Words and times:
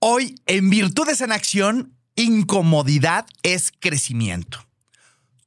Hoy, 0.00 0.36
en 0.46 0.70
Virtudes 0.70 1.20
en 1.22 1.32
Acción, 1.32 1.92
incomodidad 2.14 3.26
es 3.42 3.72
crecimiento. 3.72 4.64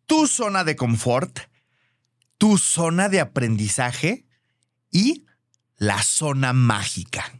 Tu 0.08 0.28
zona 0.28 0.66
de 0.66 0.76
confort, 0.76 1.40
tu 2.38 2.58
zona 2.58 3.08
de 3.08 3.22
aprendizaje 3.22 4.26
y 4.92 5.26
la 5.78 6.04
zona 6.04 6.52
mágica. 6.52 7.40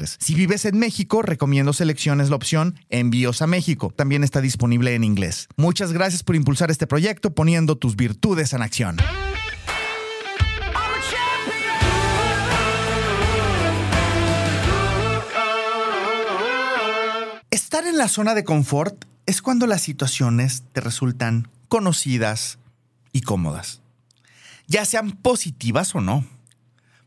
Si 0.19 0.35
vives 0.35 0.65
en 0.65 0.77
México, 0.79 1.21
recomiendo 1.21 1.73
selecciones 1.73 2.29
la 2.29 2.35
opción 2.35 2.79
Envíos 2.89 3.41
a 3.41 3.47
México. 3.47 3.93
También 3.95 4.23
está 4.23 4.41
disponible 4.41 4.95
en 4.95 5.03
inglés. 5.03 5.47
Muchas 5.57 5.93
gracias 5.93 6.23
por 6.23 6.35
impulsar 6.35 6.71
este 6.71 6.87
proyecto 6.87 7.33
poniendo 7.33 7.77
tus 7.77 7.95
virtudes 7.95 8.53
en 8.53 8.61
acción. 8.61 8.97
Estar 17.51 17.85
en 17.85 17.97
la 17.97 18.07
zona 18.07 18.33
de 18.33 18.43
confort 18.43 19.05
es 19.25 19.41
cuando 19.41 19.67
las 19.67 19.81
situaciones 19.81 20.63
te 20.73 20.81
resultan 20.81 21.47
conocidas 21.67 22.59
y 23.13 23.21
cómodas, 23.21 23.81
ya 24.67 24.85
sean 24.85 25.11
positivas 25.11 25.93
o 25.95 26.01
no. 26.01 26.25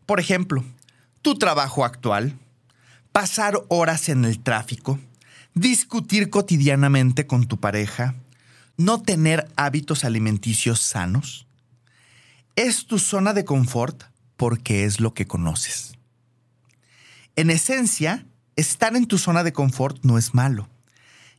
Por 0.07 0.21
ejemplo, 0.21 0.65
tu 1.23 1.37
trabajo 1.37 1.85
actual, 1.85 2.39
pasar 3.15 3.63
horas 3.69 4.09
en 4.09 4.25
el 4.25 4.41
tráfico, 4.41 4.99
discutir 5.55 6.31
cotidianamente 6.31 7.29
con 7.29 7.47
tu 7.47 7.61
pareja, 7.61 8.17
no 8.77 9.03
tener 9.03 9.49
hábitos 9.55 10.05
alimenticios 10.05 10.81
sanos. 10.81 11.47
Es 12.57 12.87
tu 12.87 12.99
zona 12.99 13.33
de 13.33 13.45
confort 13.45 14.03
porque 14.37 14.85
es 14.85 14.99
lo 14.99 15.15
que 15.15 15.29
conoces. 15.29 15.97
En 17.37 17.51
esencia, 17.51 18.27
estar 18.57 18.97
en 18.97 19.07
tu 19.07 19.17
zona 19.17 19.45
de 19.45 19.53
confort 19.53 20.05
no 20.05 20.19
es 20.19 20.35
malo, 20.35 20.69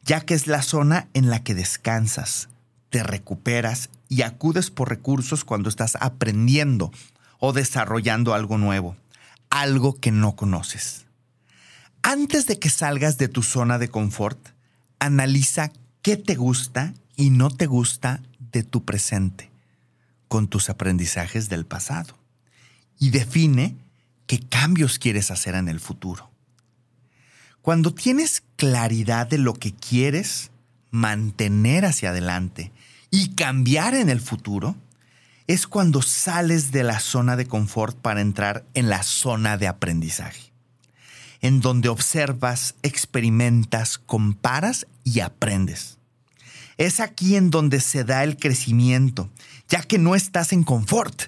ya 0.01 0.21
que 0.21 0.33
es 0.33 0.47
la 0.47 0.61
zona 0.61 1.09
en 1.13 1.29
la 1.29 1.43
que 1.43 1.55
descansas, 1.55 2.47
te 2.89 3.03
recuperas 3.03 3.89
y 4.07 4.21
acudes 4.21 4.71
por 4.71 4.87
recursos 4.87 5.43
cuando 5.43 5.67
estás 5.67 5.97
aprendiendo 5.99 6.93
o 7.37 7.51
desarrollando 7.51 8.33
algo 8.33 8.57
nuevo, 8.57 8.95
algo 9.49 9.99
que 9.99 10.13
no 10.13 10.37
conoces. 10.37 11.04
Antes 12.07 12.45
de 12.45 12.59
que 12.59 12.69
salgas 12.69 13.17
de 13.17 13.27
tu 13.27 13.41
zona 13.41 13.79
de 13.79 13.87
confort, 13.87 14.37
analiza 14.99 15.71
qué 16.03 16.17
te 16.17 16.35
gusta 16.35 16.93
y 17.15 17.31
no 17.31 17.49
te 17.49 17.65
gusta 17.65 18.21
de 18.51 18.61
tu 18.61 18.85
presente 18.85 19.49
con 20.27 20.47
tus 20.47 20.69
aprendizajes 20.69 21.49
del 21.49 21.65
pasado 21.65 22.15
y 22.99 23.09
define 23.09 23.75
qué 24.27 24.39
cambios 24.39 24.99
quieres 24.99 25.31
hacer 25.31 25.55
en 25.55 25.67
el 25.67 25.79
futuro. 25.79 26.29
Cuando 27.63 27.91
tienes 27.91 28.43
claridad 28.55 29.25
de 29.25 29.39
lo 29.39 29.55
que 29.55 29.73
quieres 29.73 30.51
mantener 30.91 31.85
hacia 31.85 32.11
adelante 32.11 32.71
y 33.09 33.29
cambiar 33.29 33.95
en 33.95 34.11
el 34.11 34.21
futuro, 34.21 34.75
es 35.47 35.65
cuando 35.65 36.03
sales 36.03 36.71
de 36.71 36.83
la 36.83 36.99
zona 36.99 37.35
de 37.35 37.47
confort 37.47 37.97
para 37.97 38.21
entrar 38.21 38.63
en 38.75 38.89
la 38.89 39.01
zona 39.01 39.57
de 39.57 39.67
aprendizaje 39.67 40.54
en 41.45 41.61
donde 41.61 41.89
observas, 41.89 42.73
experimentas, 42.81 43.99
comparas 43.99 44.87
y 45.03 45.19
aprendes. 45.19 45.99
Es 46.77 46.99
aquí 46.99 47.35
en 47.35 47.51
donde 47.51 47.81
se 47.81 48.03
da 48.03 48.23
el 48.23 48.37
crecimiento, 48.37 49.29
ya 49.69 49.83
que 49.83 49.99
no 49.99 50.15
estás 50.15 50.53
en 50.53 50.63
confort, 50.63 51.23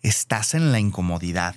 estás 0.00 0.54
en 0.54 0.72
la 0.72 0.80
incomodidad, 0.80 1.54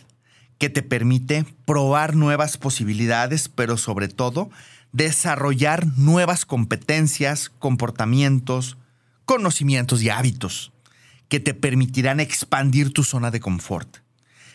que 0.57 0.69
te 0.69 0.83
permite 0.83 1.45
probar 1.65 2.15
nuevas 2.15 2.57
posibilidades, 2.57 3.47
pero 3.47 3.77
sobre 3.77 4.09
todo 4.09 4.49
desarrollar 4.91 5.87
nuevas 5.97 6.45
competencias, 6.45 7.49
comportamientos, 7.59 8.77
conocimientos 9.23 10.03
y 10.03 10.09
hábitos 10.09 10.73
que 11.29 11.39
te 11.39 11.53
permitirán 11.53 12.19
expandir 12.19 12.91
tu 12.91 13.05
zona 13.05 13.31
de 13.31 13.39
confort. 13.39 13.99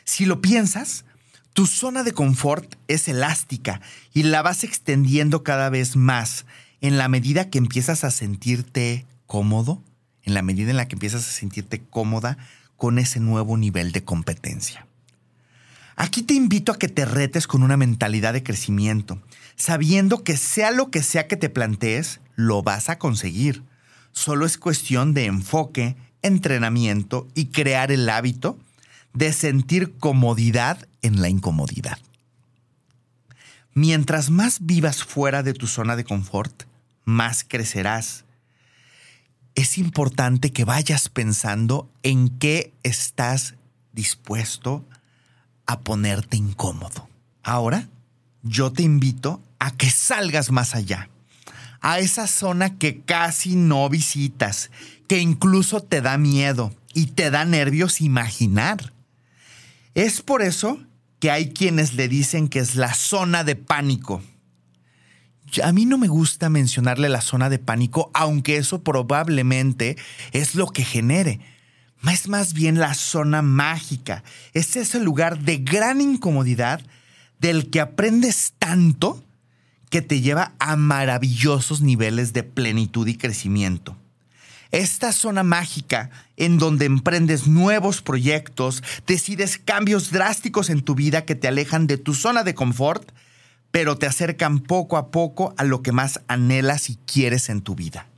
Si 0.04 0.26
lo 0.26 0.42
piensas, 0.42 1.06
tu 1.54 1.66
zona 1.66 2.02
de 2.02 2.12
confort 2.12 2.74
es 2.88 3.06
elástica 3.08 3.80
y 4.12 4.24
la 4.24 4.42
vas 4.42 4.64
extendiendo 4.64 5.44
cada 5.44 5.70
vez 5.70 5.96
más 5.96 6.46
en 6.80 6.98
la 6.98 7.08
medida 7.08 7.48
que 7.48 7.58
empiezas 7.58 8.02
a 8.02 8.10
sentirte 8.10 9.06
cómodo, 9.26 9.80
en 10.24 10.34
la 10.34 10.42
medida 10.42 10.70
en 10.70 10.76
la 10.76 10.88
que 10.88 10.96
empiezas 10.96 11.26
a 11.26 11.32
sentirte 11.32 11.80
cómoda 11.80 12.36
con 12.76 12.98
ese 12.98 13.20
nuevo 13.20 13.56
nivel 13.56 13.92
de 13.92 14.02
competencia. 14.02 14.86
Aquí 15.94 16.22
te 16.22 16.34
invito 16.34 16.72
a 16.72 16.78
que 16.78 16.88
te 16.88 17.04
retes 17.04 17.46
con 17.46 17.62
una 17.62 17.76
mentalidad 17.76 18.32
de 18.32 18.42
crecimiento, 18.42 19.22
sabiendo 19.54 20.24
que 20.24 20.36
sea 20.36 20.72
lo 20.72 20.90
que 20.90 21.04
sea 21.04 21.28
que 21.28 21.36
te 21.36 21.50
plantees, 21.50 22.20
lo 22.34 22.64
vas 22.64 22.88
a 22.88 22.98
conseguir. 22.98 23.62
Solo 24.10 24.44
es 24.44 24.58
cuestión 24.58 25.14
de 25.14 25.26
enfoque, 25.26 25.94
entrenamiento 26.22 27.28
y 27.36 27.46
crear 27.46 27.92
el 27.92 28.08
hábito 28.08 28.58
de 29.14 29.32
sentir 29.32 29.96
comodidad 29.98 30.86
en 31.02 31.22
la 31.22 31.28
incomodidad. 31.28 31.98
Mientras 33.72 34.30
más 34.30 34.58
vivas 34.60 35.02
fuera 35.02 35.42
de 35.42 35.54
tu 35.54 35.66
zona 35.66 35.96
de 35.96 36.04
confort, 36.04 36.64
más 37.04 37.44
crecerás. 37.44 38.24
Es 39.54 39.78
importante 39.78 40.52
que 40.52 40.64
vayas 40.64 41.08
pensando 41.08 41.90
en 42.02 42.28
qué 42.28 42.72
estás 42.82 43.54
dispuesto 43.92 44.84
a 45.66 45.80
ponerte 45.80 46.36
incómodo. 46.36 47.08
Ahora, 47.42 47.88
yo 48.42 48.72
te 48.72 48.82
invito 48.82 49.42
a 49.58 49.70
que 49.70 49.90
salgas 49.90 50.50
más 50.50 50.74
allá, 50.74 51.08
a 51.80 51.98
esa 51.98 52.26
zona 52.26 52.78
que 52.78 53.00
casi 53.00 53.56
no 53.56 53.88
visitas, 53.88 54.70
que 55.08 55.18
incluso 55.20 55.82
te 55.82 56.00
da 56.00 56.18
miedo 56.18 56.74
y 56.92 57.06
te 57.06 57.30
da 57.30 57.44
nervios 57.44 58.00
imaginar. 58.00 58.92
Es 59.94 60.22
por 60.22 60.42
eso 60.42 60.78
que 61.20 61.30
hay 61.30 61.50
quienes 61.50 61.94
le 61.94 62.08
dicen 62.08 62.48
que 62.48 62.58
es 62.58 62.74
la 62.74 62.94
zona 62.94 63.44
de 63.44 63.54
pánico. 63.54 64.22
A 65.62 65.72
mí 65.72 65.86
no 65.86 65.98
me 65.98 66.08
gusta 66.08 66.50
mencionarle 66.50 67.08
la 67.08 67.20
zona 67.20 67.48
de 67.48 67.60
pánico, 67.60 68.10
aunque 68.12 68.56
eso 68.56 68.82
probablemente 68.82 69.96
es 70.32 70.56
lo 70.56 70.66
que 70.66 70.84
genere. 70.84 71.40
Es 72.10 72.28
más 72.28 72.54
bien 72.54 72.78
la 72.78 72.94
zona 72.94 73.40
mágica. 73.40 74.24
Es 74.52 74.74
ese 74.74 74.98
lugar 75.00 75.38
de 75.38 75.58
gran 75.58 76.00
incomodidad 76.00 76.80
del 77.38 77.70
que 77.70 77.80
aprendes 77.80 78.54
tanto 78.58 79.24
que 79.90 80.02
te 80.02 80.20
lleva 80.20 80.54
a 80.58 80.74
maravillosos 80.74 81.82
niveles 81.82 82.32
de 82.32 82.42
plenitud 82.42 83.06
y 83.06 83.16
crecimiento 83.16 83.96
esta 84.74 85.12
zona 85.12 85.44
mágica 85.44 86.10
en 86.36 86.58
donde 86.58 86.84
emprendes 86.86 87.46
nuevos 87.46 88.02
proyectos, 88.02 88.82
decides 89.06 89.56
cambios 89.58 90.10
drásticos 90.10 90.68
en 90.68 90.82
tu 90.82 90.94
vida 90.96 91.24
que 91.24 91.36
te 91.36 91.46
alejan 91.46 91.86
de 91.86 91.96
tu 91.96 92.12
zona 92.12 92.42
de 92.42 92.54
confort, 92.54 93.12
pero 93.70 93.96
te 93.96 94.06
acercan 94.06 94.58
poco 94.58 94.96
a 94.96 95.10
poco 95.12 95.54
a 95.58 95.64
lo 95.64 95.82
que 95.82 95.92
más 95.92 96.20
anhelas 96.26 96.90
y 96.90 96.96
quieres 97.06 97.48
en 97.50 97.62
tu 97.62 97.76
vida. 97.76 98.08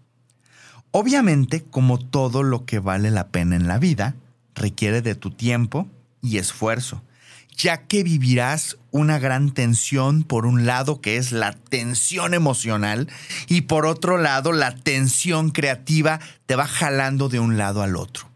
Obviamente, 0.93 1.62
como 1.62 1.99
todo 1.99 2.43
lo 2.43 2.64
que 2.64 2.79
vale 2.79 3.11
la 3.11 3.29
pena 3.29 3.55
en 3.56 3.69
la 3.69 3.79
vida, 3.79 4.14
requiere 4.55 5.02
de 5.02 5.14
tu 5.14 5.31
tiempo 5.31 5.87
y 6.23 6.38
esfuerzo, 6.38 7.02
ya 7.56 7.87
que 7.87 8.03
vivirás 8.03 8.76
una 8.91 9.19
gran 9.19 9.53
tensión 9.53 10.23
por 10.23 10.47
un 10.47 10.67
lado 10.67 11.00
que 11.00 11.17
es 11.17 11.32
la 11.32 11.53
tensión 11.53 12.35
emocional 12.35 13.08
y 13.49 13.62
por 13.62 13.87
otro 13.87 14.19
lado 14.19 14.53
la 14.53 14.75
tensión 14.75 15.50
creativa 15.50 16.20
te 16.47 16.56
va 16.56 16.67
jalando 16.67 17.29
de 17.29 17.41
un 17.41 17.56
lado 17.56 17.82
al 17.82 17.97
otro. 17.97 18.29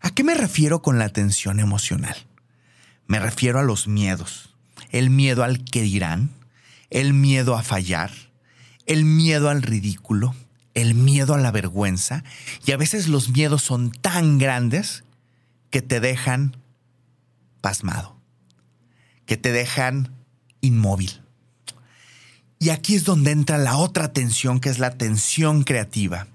¿A 0.00 0.10
qué 0.10 0.24
me 0.24 0.34
refiero 0.34 0.80
con 0.82 0.98
la 0.98 1.08
tensión 1.08 1.60
emocional? 1.60 2.16
Me 3.06 3.18
refiero 3.18 3.58
a 3.58 3.62
los 3.62 3.88
miedos. 3.88 4.54
El 4.90 5.10
miedo 5.10 5.44
al 5.44 5.64
que 5.64 5.82
dirán, 5.82 6.30
el 6.90 7.12
miedo 7.12 7.56
a 7.56 7.62
fallar, 7.62 8.10
el 8.86 9.04
miedo 9.04 9.50
al 9.50 9.62
ridículo, 9.62 10.34
el 10.74 10.94
miedo 10.94 11.34
a 11.34 11.38
la 11.38 11.50
vergüenza 11.50 12.24
y 12.64 12.72
a 12.72 12.76
veces 12.76 13.08
los 13.08 13.30
miedos 13.30 13.62
son 13.62 13.90
tan 13.90 14.38
grandes 14.38 15.04
que 15.70 15.82
te 15.82 16.00
dejan 16.00 16.56
pasmado, 17.60 18.17
que 19.28 19.36
te 19.36 19.52
dejan 19.52 20.10
inmóvil. 20.62 21.20
Y 22.58 22.70
aquí 22.70 22.96
es 22.96 23.04
donde 23.04 23.30
entra 23.30 23.58
la 23.58 23.76
otra 23.76 24.12
tensión, 24.12 24.58
que 24.58 24.70
es 24.70 24.78
la 24.78 24.96
tensión 24.96 25.64
creativa. 25.64 26.26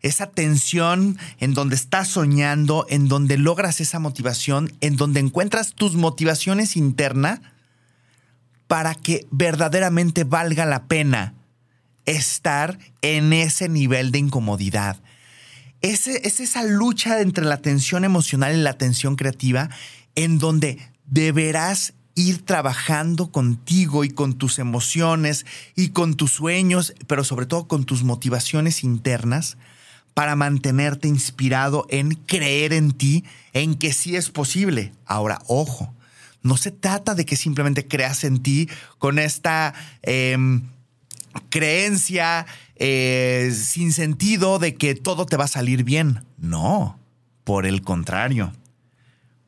Esa 0.00 0.28
tensión 0.28 1.18
en 1.40 1.54
donde 1.54 1.74
estás 1.74 2.06
soñando, 2.06 2.86
en 2.88 3.08
donde 3.08 3.36
logras 3.36 3.80
esa 3.80 3.98
motivación, 3.98 4.72
en 4.80 4.96
donde 4.96 5.18
encuentras 5.18 5.74
tus 5.74 5.96
motivaciones 5.96 6.76
internas 6.76 7.40
para 8.68 8.94
que 8.94 9.26
verdaderamente 9.32 10.22
valga 10.22 10.66
la 10.66 10.84
pena 10.84 11.34
estar 12.04 12.78
en 13.02 13.32
ese 13.32 13.68
nivel 13.68 14.12
de 14.12 14.20
incomodidad. 14.20 15.02
es 15.82 16.06
esa 16.06 16.62
lucha 16.62 17.20
entre 17.20 17.44
la 17.44 17.56
tensión 17.56 18.04
emocional 18.04 18.54
y 18.54 18.62
la 18.62 18.78
tensión 18.78 19.16
creativa 19.16 19.68
en 20.14 20.38
donde 20.38 20.78
deberás 21.06 21.92
ir 22.16 22.44
trabajando 22.44 23.30
contigo 23.30 24.02
y 24.02 24.10
con 24.10 24.34
tus 24.34 24.58
emociones 24.58 25.46
y 25.76 25.90
con 25.90 26.14
tus 26.14 26.32
sueños, 26.32 26.94
pero 27.06 27.22
sobre 27.22 27.46
todo 27.46 27.68
con 27.68 27.84
tus 27.84 28.02
motivaciones 28.02 28.82
internas 28.82 29.56
para 30.14 30.34
mantenerte 30.34 31.06
inspirado 31.06 31.86
en 31.90 32.14
creer 32.14 32.72
en 32.72 32.90
ti, 32.90 33.24
en 33.52 33.76
que 33.76 33.92
sí 33.92 34.16
es 34.16 34.30
posible. 34.30 34.92
Ahora, 35.04 35.40
ojo, 35.46 35.94
no 36.42 36.56
se 36.56 36.72
trata 36.72 37.14
de 37.14 37.24
que 37.24 37.36
simplemente 37.36 37.86
creas 37.86 38.24
en 38.24 38.42
ti 38.42 38.68
con 38.98 39.20
esta... 39.20 39.74
Em, 40.02 40.62
creencia 41.50 42.46
eh, 42.76 43.52
sin 43.54 43.92
sentido 43.92 44.58
de 44.58 44.74
que 44.74 44.94
todo 44.94 45.26
te 45.26 45.36
va 45.36 45.44
a 45.44 45.48
salir 45.48 45.84
bien. 45.84 46.24
No, 46.38 46.98
por 47.44 47.66
el 47.66 47.82
contrario. 47.82 48.52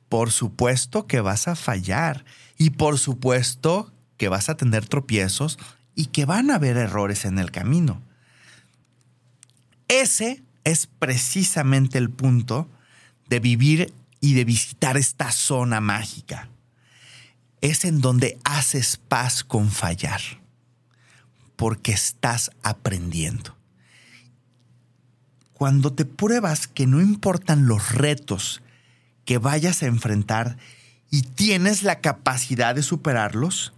Por 0.09 0.31
supuesto 0.31 1.07
que 1.07 1.21
vas 1.21 1.49
a 1.49 1.57
fallar 1.57 2.25
y 2.57 2.71
por 2.71 2.99
supuesto 2.99 3.93
que 4.17 4.29
vas 4.29 4.49
a 4.49 4.57
tener 4.57 4.87
tropiezos 4.87 5.59
y 5.95 6.07
que 6.07 6.25
van 6.25 6.51
a 6.51 6.57
haber 6.57 6.77
errores 6.77 7.25
en 7.25 7.39
el 7.39 7.51
camino. 7.51 8.03
Ese 9.89 10.43
es 10.65 10.87
precisamente 10.87 11.99
el 11.99 12.11
punto 12.11 12.69
de 13.29 13.41
vivir 13.41 13.93
y 14.21 14.35
de 14.35 14.45
visitar 14.45 14.97
esta 14.97 15.31
zona 15.33 15.81
mágica. 15.81 16.49
Es 17.61 17.85
en 17.85 18.01
donde 18.01 18.39
haces 18.45 18.97
paz 18.97 19.45
con 19.45 19.71
fallar 19.71 20.21
porque 21.57 21.91
estás 21.91 22.53
aprendiendo. 22.63 23.57
Cuando 25.55 25.93
te 25.93 26.05
pruebas 26.05 26.69
que 26.69 26.87
no 26.87 27.01
importan 27.01 27.67
los 27.67 27.93
retos 27.93 28.63
que 29.29 29.37
vayas 29.37 29.83
a 29.83 29.87
enfrentar 29.87 30.57
y 31.11 31.21
tienes 31.21 31.83
la 31.83 32.01
capacidad 32.01 32.75
de 32.75 32.83
superarlos, 32.83 33.75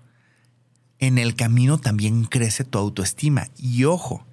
en 1.00 1.18
el 1.18 1.34
camino 1.34 1.76
también 1.76 2.24
crece 2.24 2.62
tu 2.62 2.78
autoestima. 2.78 3.48
Y 3.58 3.82
ojo, 3.82 4.24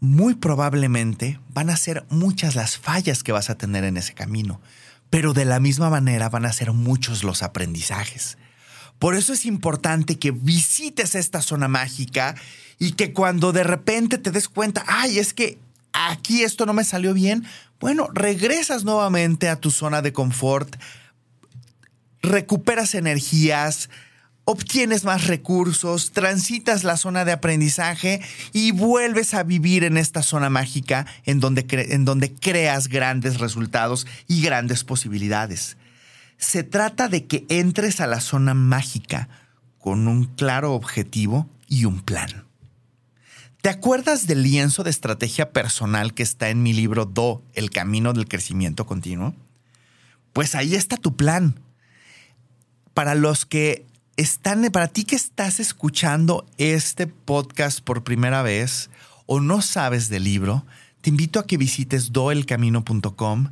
muy 0.00 0.36
probablemente 0.36 1.38
van 1.50 1.68
a 1.68 1.76
ser 1.76 2.06
muchas 2.08 2.54
las 2.54 2.78
fallas 2.78 3.22
que 3.22 3.32
vas 3.32 3.50
a 3.50 3.58
tener 3.58 3.84
en 3.84 3.98
ese 3.98 4.14
camino, 4.14 4.58
pero 5.10 5.34
de 5.34 5.44
la 5.44 5.60
misma 5.60 5.90
manera 5.90 6.30
van 6.30 6.46
a 6.46 6.52
ser 6.54 6.72
muchos 6.72 7.22
los 7.22 7.42
aprendizajes. 7.42 8.38
Por 8.98 9.14
eso 9.14 9.34
es 9.34 9.44
importante 9.44 10.18
que 10.18 10.30
visites 10.30 11.14
esta 11.14 11.42
zona 11.42 11.68
mágica 11.68 12.36
y 12.78 12.92
que 12.92 13.12
cuando 13.12 13.52
de 13.52 13.64
repente 13.64 14.16
te 14.16 14.30
des 14.30 14.48
cuenta, 14.48 14.82
ay, 14.86 15.18
es 15.18 15.34
que 15.34 15.58
aquí 15.94 16.42
esto 16.42 16.66
no 16.66 16.74
me 16.74 16.84
salió 16.84 17.14
bien, 17.14 17.46
bueno, 17.80 18.08
regresas 18.12 18.84
nuevamente 18.84 19.48
a 19.48 19.56
tu 19.56 19.70
zona 19.70 20.02
de 20.02 20.12
confort, 20.12 20.76
recuperas 22.22 22.94
energías, 22.94 23.88
obtienes 24.44 25.04
más 25.04 25.26
recursos, 25.26 26.12
transitas 26.12 26.84
la 26.84 26.96
zona 26.96 27.24
de 27.24 27.32
aprendizaje 27.32 28.20
y 28.52 28.72
vuelves 28.72 29.34
a 29.34 29.42
vivir 29.42 29.84
en 29.84 29.96
esta 29.96 30.22
zona 30.22 30.50
mágica 30.50 31.06
en 31.24 31.40
donde, 31.40 31.66
en 31.90 32.04
donde 32.04 32.34
creas 32.34 32.88
grandes 32.88 33.38
resultados 33.38 34.06
y 34.28 34.42
grandes 34.42 34.84
posibilidades. 34.84 35.76
Se 36.36 36.62
trata 36.62 37.08
de 37.08 37.26
que 37.26 37.46
entres 37.48 38.00
a 38.00 38.06
la 38.06 38.20
zona 38.20 38.54
mágica 38.54 39.28
con 39.78 40.08
un 40.08 40.24
claro 40.24 40.74
objetivo 40.74 41.48
y 41.68 41.84
un 41.84 42.00
plan. 42.00 42.44
¿Te 43.64 43.70
acuerdas 43.70 44.26
del 44.26 44.42
lienzo 44.42 44.84
de 44.84 44.90
estrategia 44.90 45.50
personal 45.50 46.12
que 46.12 46.22
está 46.22 46.50
en 46.50 46.62
mi 46.62 46.74
libro 46.74 47.06
Do, 47.06 47.42
El 47.54 47.70
Camino 47.70 48.12
del 48.12 48.28
Crecimiento 48.28 48.84
Continuo? 48.84 49.34
Pues 50.34 50.54
ahí 50.54 50.74
está 50.74 50.98
tu 50.98 51.16
plan. 51.16 51.58
Para 52.92 53.14
los 53.14 53.46
que 53.46 53.86
están, 54.18 54.70
para 54.70 54.88
ti 54.88 55.04
que 55.04 55.16
estás 55.16 55.60
escuchando 55.60 56.44
este 56.58 57.06
podcast 57.06 57.80
por 57.80 58.04
primera 58.04 58.42
vez 58.42 58.90
o 59.24 59.40
no 59.40 59.62
sabes 59.62 60.10
del 60.10 60.24
libro, 60.24 60.66
te 61.00 61.08
invito 61.08 61.40
a 61.40 61.46
que 61.46 61.56
visites 61.56 62.12
doelcamino.com 62.12 63.48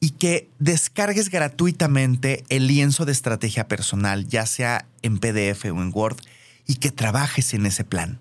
y 0.00 0.10
que 0.12 0.48
descargues 0.58 1.28
gratuitamente 1.28 2.44
el 2.48 2.66
lienzo 2.66 3.04
de 3.04 3.12
estrategia 3.12 3.68
personal, 3.68 4.26
ya 4.26 4.46
sea 4.46 4.86
en 5.02 5.18
PDF 5.18 5.66
o 5.66 5.82
en 5.82 5.90
Word, 5.92 6.16
y 6.66 6.76
que 6.76 6.90
trabajes 6.90 7.52
en 7.52 7.66
ese 7.66 7.84
plan. 7.84 8.20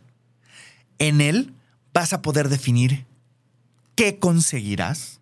En 0.99 1.21
él 1.21 1.53
vas 1.93 2.13
a 2.13 2.21
poder 2.21 2.49
definir 2.49 3.05
qué 3.95 4.19
conseguirás, 4.19 5.19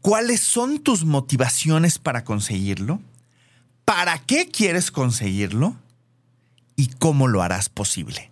cuáles 0.00 0.40
son 0.40 0.78
tus 0.78 1.04
motivaciones 1.04 1.98
para 1.98 2.24
conseguirlo, 2.24 3.00
para 3.84 4.18
qué 4.18 4.48
quieres 4.48 4.90
conseguirlo 4.90 5.76
y 6.76 6.88
cómo 6.88 7.28
lo 7.28 7.42
harás 7.42 7.68
posible. 7.68 8.30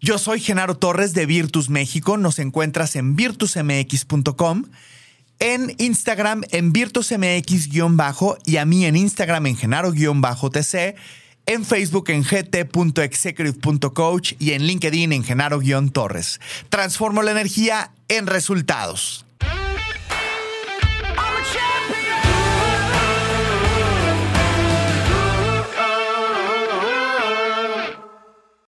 Yo 0.00 0.18
soy 0.18 0.40
Genaro 0.40 0.76
Torres 0.76 1.12
de 1.12 1.26
Virtus 1.26 1.68
México. 1.68 2.16
Nos 2.16 2.38
encuentras 2.38 2.96
en 2.96 3.16
virtusmx.com 3.16 4.64
en 5.40 5.74
Instagram 5.78 6.42
en 6.52 6.72
VirtusMX- 6.72 8.38
y 8.44 8.56
a 8.58 8.64
mí 8.64 8.84
en 8.84 8.96
Instagram 8.96 9.46
en 9.46 9.56
Genaro-TC, 9.56 10.94
en 11.46 11.64
Facebook 11.64 12.10
en 12.10 12.22
gt.executive.coach 12.22 14.34
y 14.38 14.52
en 14.52 14.66
LinkedIn 14.66 15.12
en 15.12 15.24
Genaro-Torres. 15.24 16.38
Transformo 16.68 17.22
la 17.22 17.30
energía 17.32 17.92
en 18.08 18.26
resultados. 18.26 19.24